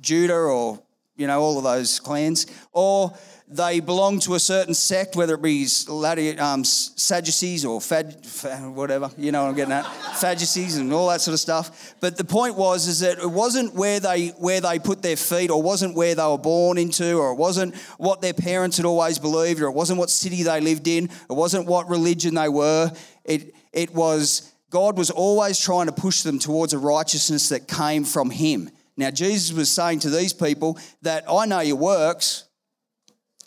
[0.00, 0.82] Judah or,
[1.16, 3.14] you know, all of those clans, or
[3.46, 5.66] they belong to a certain sect, whether it be
[6.38, 8.26] um, Sadducees or Fad,
[8.74, 9.84] whatever, you know what I'm getting at,
[10.16, 11.94] Sadducees and all that sort of stuff.
[12.00, 15.50] But the point was is that it wasn't where they where they put their feet,
[15.50, 19.18] or wasn't where they were born into, or it wasn't what their parents had always
[19.18, 22.90] believed, or it wasn't what city they lived in, it wasn't what religion they were.
[23.24, 28.04] It it was God was always trying to push them towards a righteousness that came
[28.04, 28.70] from Him.
[28.96, 32.44] Now Jesus was saying to these people that I know your works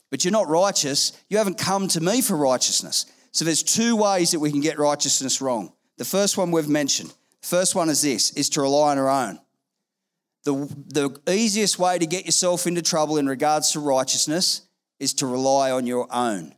[0.10, 1.12] but you're not righteous.
[1.30, 3.06] You haven't come to me for righteousness.
[3.32, 5.74] So there's two ways that we can get righteousness wrong.
[5.98, 7.13] The first one we've mentioned.
[7.41, 9.39] The first one is this, is to rely on our own.
[10.43, 14.62] The, the easiest way to get yourself into trouble in regards to righteousness
[15.00, 16.56] is to rely on your own.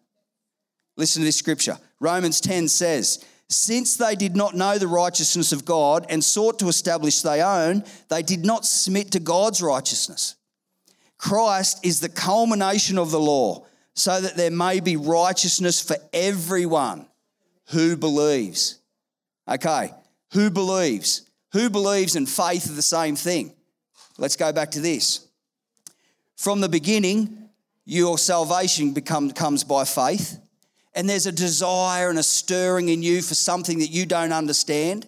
[0.96, 1.78] Listen to this scripture.
[2.00, 6.68] Romans 10 says, Since they did not know the righteousness of God and sought to
[6.68, 10.36] establish their own, they did not submit to God's righteousness.
[11.20, 17.06] Christ is the culmination of the law, so that there may be righteousness for everyone
[17.72, 18.80] who believes.
[19.48, 19.92] Okay,
[20.32, 21.30] who believes?
[21.52, 23.54] Who believes and faith are the same thing?
[24.18, 25.28] Let's go back to this.
[26.38, 27.50] From the beginning,
[27.86, 30.40] your salvation become, comes by faith,
[30.94, 35.08] and there's a desire and a stirring in you for something that you don't understand.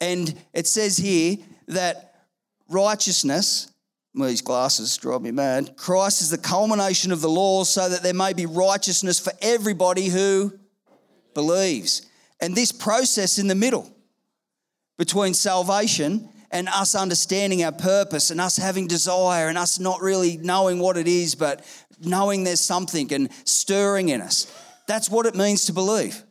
[0.00, 1.36] And it says here
[1.68, 2.26] that
[2.68, 3.70] righteousness
[4.14, 5.76] these glasses drive me mad.
[5.76, 10.06] Christ is the culmination of the law so that there may be righteousness for everybody
[10.06, 10.56] who
[11.34, 12.02] believes.
[12.40, 13.90] And this process in the middle
[14.96, 20.36] between salvation and us understanding our purpose and us having desire and us not really
[20.36, 21.64] knowing what it is, but
[22.00, 24.46] knowing there's something and stirring in us.
[24.86, 26.22] That's what it means to believe.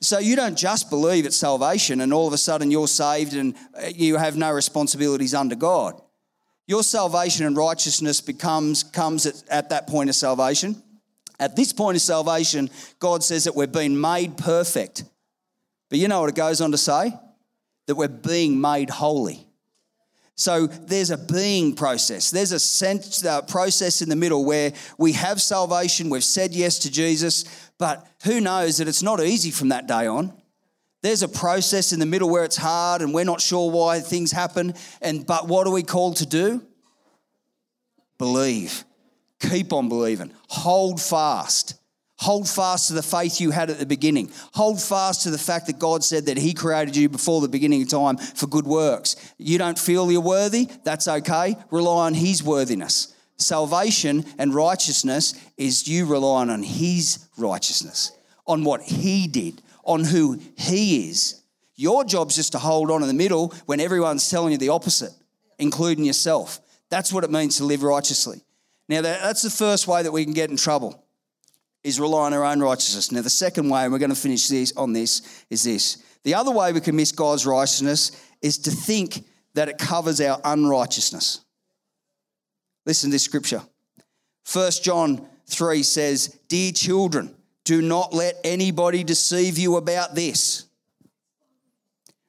[0.00, 3.54] So you don't just believe it's salvation and all of a sudden you're saved and
[3.94, 6.00] you have no responsibilities under God.
[6.66, 10.82] Your salvation and righteousness becomes comes at, at that point of salvation.
[11.40, 15.04] At this point of salvation, God says that we're being made perfect.
[15.90, 17.12] But you know what it goes on to say?
[17.86, 19.46] That we're being made holy.
[20.36, 22.30] So there's a being process.
[22.30, 26.78] There's a sense, uh, process in the middle where we have salvation, we've said yes
[26.80, 27.44] to Jesus,
[27.78, 30.32] but who knows that it's not easy from that day on.
[31.02, 34.30] There's a process in the middle where it's hard and we're not sure why things
[34.30, 34.74] happen.
[35.00, 36.64] And but what are we called to do?
[38.18, 38.84] Believe.
[39.40, 40.30] Keep on believing.
[40.48, 41.74] Hold fast.
[42.18, 44.30] Hold fast to the faith you had at the beginning.
[44.54, 47.82] Hold fast to the fact that God said that He created you before the beginning
[47.82, 49.16] of time for good works.
[49.38, 50.68] You don't feel you're worthy?
[50.84, 51.56] That's okay.
[51.72, 53.12] Rely on His worthiness.
[53.38, 58.12] Salvation and righteousness is you relying on His righteousness,
[58.46, 61.42] on what He did, on who He is.
[61.76, 65.12] Your job's just to hold on in the middle when everyone's telling you the opposite,
[65.58, 66.60] including yourself.
[66.90, 68.42] That's what it means to live righteously.
[68.88, 71.02] Now, that's the first way that we can get in trouble,
[71.82, 73.10] is rely on our own righteousness.
[73.10, 76.02] Now, the second way, and we're going to finish this on this, is this.
[76.24, 78.12] The other way we can miss God's righteousness
[78.42, 79.24] is to think
[79.54, 81.40] that it covers our unrighteousness.
[82.84, 83.62] Listen to this scripture.
[84.52, 87.34] 1 John 3 says, Dear children,
[87.64, 90.66] do not let anybody deceive you about this.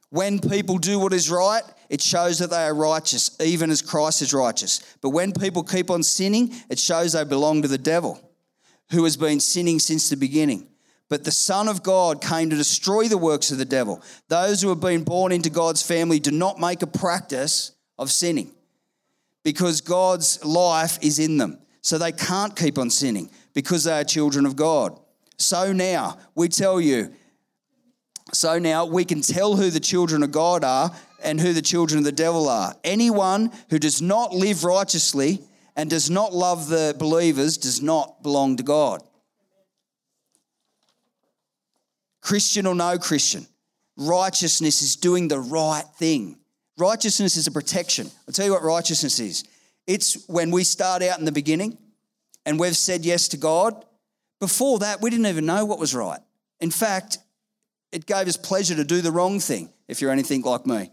[0.09, 4.21] When people do what is right, it shows that they are righteous, even as Christ
[4.21, 4.79] is righteous.
[5.01, 8.21] But when people keep on sinning, it shows they belong to the devil,
[8.91, 10.67] who has been sinning since the beginning.
[11.09, 14.01] But the Son of God came to destroy the works of the devil.
[14.29, 18.51] Those who have been born into God's family do not make a practice of sinning
[19.43, 21.59] because God's life is in them.
[21.81, 24.99] So they can't keep on sinning because they are children of God.
[25.37, 27.13] So now we tell you,
[28.33, 30.91] so now we can tell who the children of God are
[31.23, 32.75] and who the children of the devil are.
[32.83, 35.41] Anyone who does not live righteously
[35.75, 39.01] and does not love the believers does not belong to God.
[42.21, 43.45] Christian or no Christian,
[43.97, 46.37] righteousness is doing the right thing.
[46.77, 48.09] Righteousness is a protection.
[48.27, 49.43] I'll tell you what righteousness is
[49.85, 51.77] it's when we start out in the beginning
[52.45, 53.85] and we've said yes to God.
[54.43, 56.19] Before that, we didn't even know what was right.
[56.59, 57.17] In fact,
[57.93, 60.91] it gave us pleasure to do the wrong thing, if you're anything like me.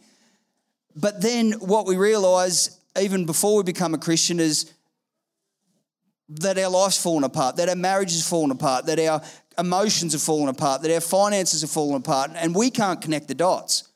[0.94, 4.72] But then what we realize, even before we become a Christian, is
[6.28, 9.20] that our life's fallen apart, that our marriage has fallen apart, that our
[9.58, 13.34] emotions have fallen apart, that our finances have fallen apart, and we can't connect the
[13.34, 13.88] dots.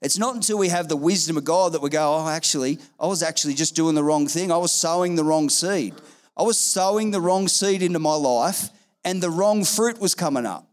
[0.00, 3.06] It's not until we have the wisdom of God that we go, oh, actually, I
[3.06, 4.50] was actually just doing the wrong thing.
[4.50, 5.94] I was sowing the wrong seed.
[6.36, 8.68] I was sowing the wrong seed into my life,
[9.04, 10.68] and the wrong fruit was coming up.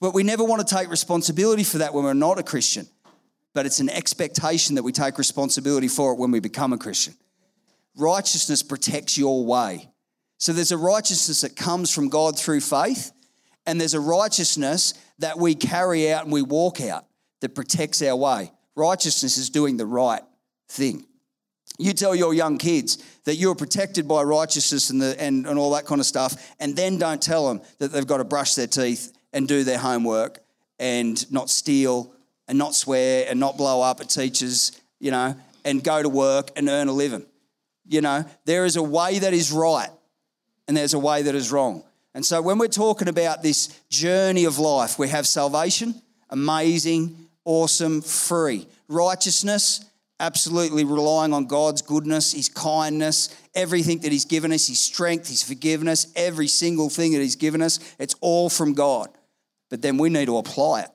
[0.00, 2.86] But we never want to take responsibility for that when we're not a Christian.
[3.54, 7.14] But it's an expectation that we take responsibility for it when we become a Christian.
[7.96, 9.88] Righteousness protects your way.
[10.38, 13.10] So there's a righteousness that comes from God through faith,
[13.66, 17.06] and there's a righteousness that we carry out and we walk out
[17.40, 18.52] that protects our way.
[18.76, 20.22] Righteousness is doing the right
[20.68, 21.07] thing.
[21.78, 25.70] You tell your young kids that you're protected by righteousness and, the, and, and all
[25.72, 28.66] that kind of stuff, and then don't tell them that they've got to brush their
[28.66, 30.40] teeth and do their homework
[30.78, 32.12] and not steal
[32.48, 36.50] and not swear and not blow up at teachers, you know, and go to work
[36.56, 37.24] and earn a living.
[37.86, 39.90] You know, there is a way that is right
[40.66, 41.84] and there's a way that is wrong.
[42.14, 45.94] And so when we're talking about this journey of life, we have salvation,
[46.30, 48.66] amazing, awesome, free.
[48.88, 49.84] Righteousness,
[50.20, 55.42] absolutely relying on God's goodness, His kindness, everything that He's given us, His strength, His
[55.42, 59.08] forgiveness, every single thing that He's given us, it's all from God.
[59.70, 60.90] But then we need to apply it.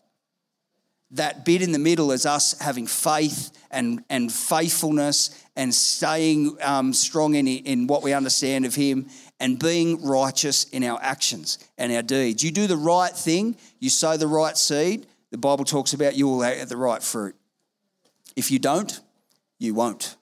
[1.12, 6.92] That bit in the middle is us having faith and, and faithfulness and staying um,
[6.92, 9.08] strong in, in what we understand of Him
[9.40, 12.44] and being righteous in our actions and our deeds.
[12.44, 16.28] You do the right thing, you sow the right seed, the Bible talks about you
[16.28, 17.36] will have the right fruit.
[18.36, 19.00] If you don't,
[19.64, 20.18] you won't.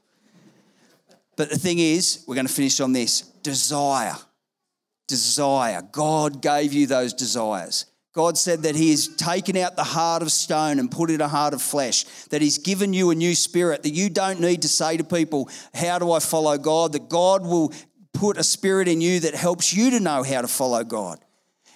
[1.35, 4.15] But the thing is, we're going to finish on this desire.
[5.07, 5.81] Desire.
[5.91, 7.85] God gave you those desires.
[8.13, 11.27] God said that He has taken out the heart of stone and put in a
[11.27, 14.67] heart of flesh, that He's given you a new spirit, that you don't need to
[14.67, 16.91] say to people, How do I follow God?
[16.91, 17.73] That God will
[18.13, 21.19] put a spirit in you that helps you to know how to follow God,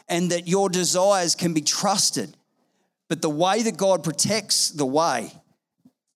[0.10, 2.36] and that your desires can be trusted
[3.08, 5.32] but the way that God protects the way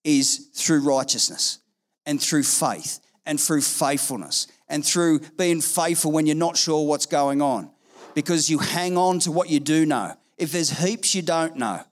[0.04, 1.60] is through righteousness
[2.06, 7.06] and through faith and through faithfulness and through being faithful when you're not sure what's
[7.06, 7.70] going on
[8.16, 10.14] because you hang on to what you do know.
[10.38, 11.84] If there's heaps you don't know,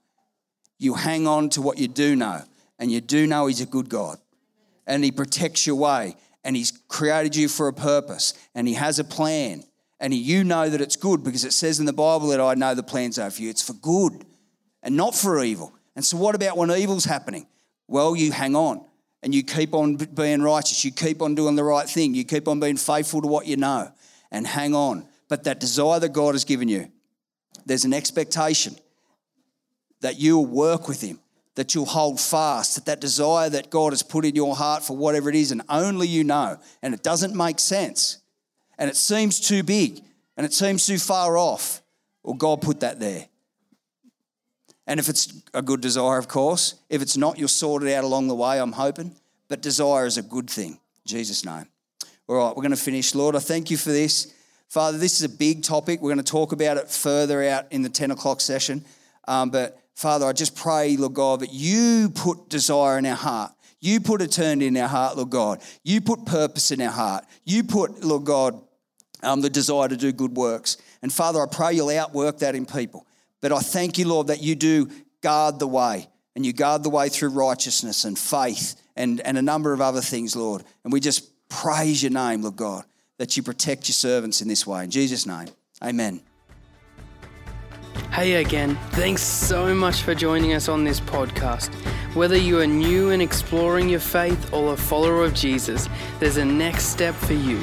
[0.78, 2.42] you hang on to what you do know.
[2.78, 4.18] And you do know He's a good God.
[4.86, 6.16] And He protects your way.
[6.44, 8.34] And He's created you for a purpose.
[8.54, 9.64] And He has a plan.
[10.00, 12.74] And you know that it's good because it says in the Bible that I know
[12.74, 13.50] the plans are for you.
[13.50, 14.24] It's for good
[14.82, 15.74] and not for evil.
[15.96, 17.48] And so, what about when evil's happening?
[17.88, 18.84] Well, you hang on
[19.22, 20.84] and you keep on being righteous.
[20.84, 22.14] You keep on doing the right thing.
[22.14, 23.90] You keep on being faithful to what you know
[24.30, 25.06] and hang on.
[25.28, 26.90] But that desire that God has given you,
[27.66, 28.76] there's an expectation
[30.00, 31.18] that you'll work with Him,
[31.54, 34.96] that you'll hold fast, that that desire that God has put in your heart for
[34.96, 38.18] whatever it is, and only you know, and it doesn't make sense,
[38.78, 40.00] and it seems too big,
[40.36, 41.82] and it seems too far off.
[42.22, 43.26] Well, God put that there.
[44.88, 46.74] And if it's a good desire, of course.
[46.88, 49.14] If it's not, you'll sort it out along the way, I'm hoping.
[49.48, 50.72] But desire is a good thing.
[50.72, 51.66] In Jesus' name.
[52.26, 53.14] All right, we're going to finish.
[53.14, 54.34] Lord, I thank you for this.
[54.68, 56.00] Father, this is a big topic.
[56.00, 58.82] We're going to talk about it further out in the 10 o'clock session.
[59.26, 63.52] Um, but Father, I just pray, Lord God, that you put desire in our heart.
[63.80, 65.62] You put eternity in our heart, Lord God.
[65.84, 67.24] You put purpose in our heart.
[67.44, 68.60] You put, Lord God,
[69.22, 70.78] um, the desire to do good works.
[71.02, 73.06] And Father, I pray you'll outwork that in people.
[73.40, 74.88] But I thank you, Lord, that you do
[75.20, 79.42] guard the way and you guard the way through righteousness and faith and, and a
[79.42, 80.64] number of other things, Lord.
[80.84, 82.84] And we just praise your name, Lord God,
[83.18, 84.84] that you protect your servants in this way.
[84.84, 85.48] In Jesus' name,
[85.82, 86.20] amen.
[88.12, 91.72] Hey again, thanks so much for joining us on this podcast.
[92.14, 96.44] Whether you are new and exploring your faith or a follower of Jesus, there's a
[96.44, 97.62] next step for you.